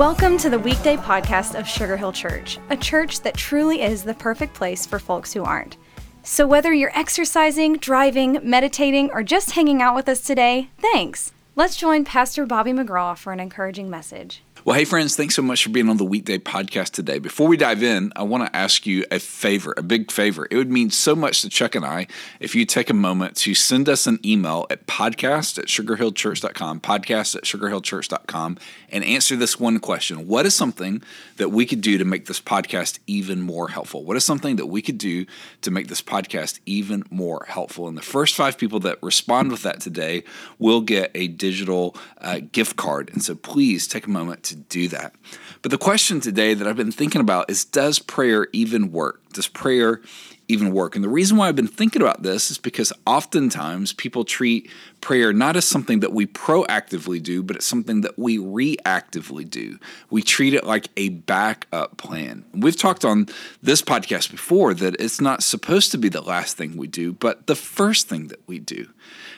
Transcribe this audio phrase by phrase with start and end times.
[0.00, 4.14] Welcome to the weekday podcast of Sugar Hill Church, a church that truly is the
[4.14, 5.76] perfect place for folks who aren't.
[6.22, 11.32] So, whether you're exercising, driving, meditating, or just hanging out with us today, thanks.
[11.54, 14.42] Let's join Pastor Bobby McGraw for an encouraging message.
[14.62, 17.18] Well, hey, friends, thanks so much for being on the weekday podcast today.
[17.18, 20.46] Before we dive in, I want to ask you a favor, a big favor.
[20.50, 22.08] It would mean so much to Chuck and I
[22.40, 27.36] if you take a moment to send us an email at podcast at sugarhillchurch.com, podcast
[27.36, 28.58] at sugarhillchurch.com,
[28.90, 31.02] and answer this one question What is something
[31.38, 34.04] that we could do to make this podcast even more helpful?
[34.04, 35.24] What is something that we could do
[35.62, 37.88] to make this podcast even more helpful?
[37.88, 40.22] And the first five people that respond with that today
[40.58, 43.08] will get a digital uh, gift card.
[43.14, 45.14] And so please take a moment do that.
[45.62, 49.19] But the question today that I've been thinking about is Does prayer even work?
[49.32, 50.00] Does prayer
[50.48, 50.94] even work?
[50.94, 54.70] And the reason why I've been thinking about this is because oftentimes people treat
[55.00, 59.78] prayer not as something that we proactively do, but it's something that we reactively do.
[60.10, 62.44] We treat it like a backup plan.
[62.52, 63.26] We've talked on
[63.62, 67.46] this podcast before that it's not supposed to be the last thing we do, but
[67.46, 68.88] the first thing that we do.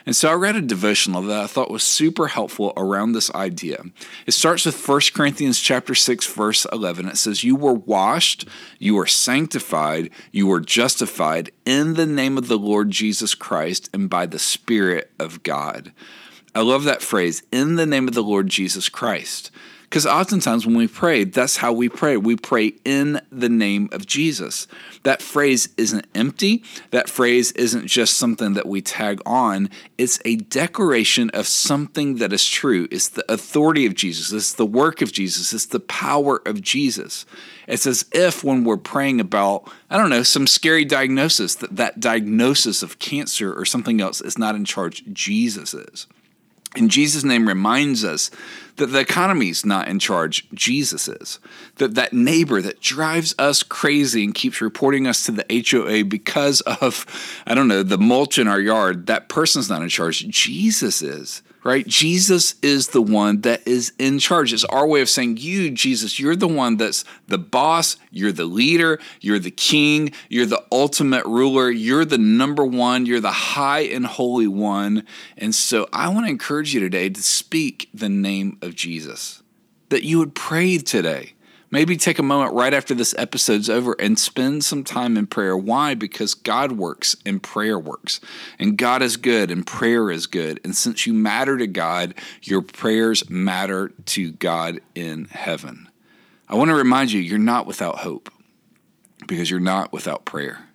[0.05, 3.83] And so I read a devotional that I thought was super helpful around this idea.
[4.25, 7.07] It starts with 1 Corinthians chapter 6 verse 11.
[7.07, 8.45] It says you were washed,
[8.79, 9.82] you were sanctified,
[10.31, 15.11] you were justified in the name of the Lord Jesus Christ and by the spirit
[15.19, 15.91] of God.
[16.55, 19.49] I love that phrase, in the name of the Lord Jesus Christ.
[19.93, 22.17] Because oftentimes when we pray, that's how we pray.
[22.17, 24.65] We pray in the name of Jesus.
[25.03, 26.63] That phrase isn't empty.
[26.89, 29.69] That phrase isn't just something that we tag on.
[29.99, 32.87] It's a declaration of something that is true.
[32.89, 34.31] It's the authority of Jesus.
[34.31, 35.53] It's the work of Jesus.
[35.53, 37.27] It's the power of Jesus.
[37.67, 41.99] It's as if when we're praying about, I don't know, some scary diagnosis, that that
[41.99, 45.03] diagnosis of cancer or something else is not in charge.
[45.13, 46.07] Jesus is.
[46.75, 48.31] And Jesus' name reminds us
[48.77, 51.39] that the economy's not in charge, Jesus is.
[51.75, 56.61] That that neighbor that drives us crazy and keeps reporting us to the HOA because
[56.61, 57.05] of,
[57.45, 61.43] I don't know, the mulch in our yard, that person's not in charge, Jesus is
[61.63, 61.87] right?
[61.87, 64.53] Jesus is the one that is in charge.
[64.53, 68.45] It's our way of saying, You, Jesus, you're the one that's the boss, you're the
[68.45, 73.81] leader, you're the king, you're the ultimate ruler, you're the number one, you're the high
[73.81, 75.05] and holy one.
[75.37, 79.41] And so I want to encourage you today to speak the name of Jesus,
[79.89, 81.32] that you would pray today
[81.73, 85.57] Maybe take a moment right after this episode's over and spend some time in prayer.
[85.57, 85.95] Why?
[85.95, 88.19] Because God works and prayer works.
[88.59, 90.59] And God is good and prayer is good.
[90.63, 92.13] And since you matter to God,
[92.43, 95.89] your prayers matter to God in heaven.
[96.47, 98.31] I want to remind you, you're not without hope
[99.25, 100.67] because you're not without prayer.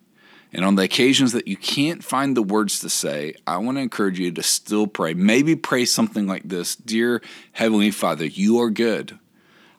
[0.52, 3.82] And on the occasions that you can't find the words to say, I want to
[3.82, 5.14] encourage you to still pray.
[5.14, 7.22] Maybe pray something like this Dear
[7.52, 9.16] Heavenly Father, you are good.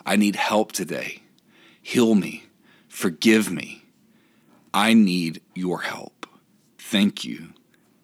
[0.05, 1.23] I need help today.
[1.81, 2.45] Heal me.
[2.87, 3.83] Forgive me.
[4.73, 6.27] I need your help.
[6.77, 7.49] Thank you.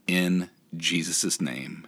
[0.07, 1.88] In Jesus' name,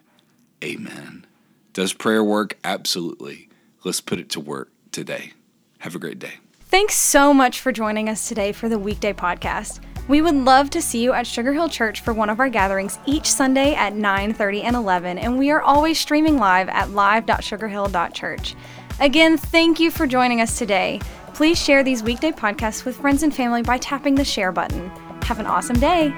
[0.64, 1.26] amen.
[1.74, 2.58] Does prayer work?
[2.64, 3.50] Absolutely.
[3.84, 5.34] Let's put it to work today.
[5.80, 6.34] Have a great day.
[6.62, 9.80] Thanks so much for joining us today for the weekday podcast.
[10.08, 12.98] We would love to see you at Sugar Hill Church for one of our gatherings
[13.06, 18.56] each Sunday at 9:30 and 11, and we are always streaming live at live.sugarhill.church.
[19.00, 21.00] Again, thank you for joining us today.
[21.36, 24.90] Please share these weekday podcasts with friends and family by tapping the share button.
[25.22, 26.12] Have an awesome day.